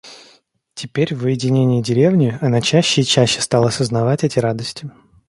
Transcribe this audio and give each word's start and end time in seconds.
Теперь, 0.73 1.13
в 1.13 1.25
уединении 1.25 1.79
деревни, 1.83 2.35
она 2.41 2.59
чаще 2.59 3.01
и 3.01 3.05
чаще 3.05 3.39
стала 3.39 3.69
сознавать 3.69 4.23
эти 4.23 4.39
радости. 4.39 4.89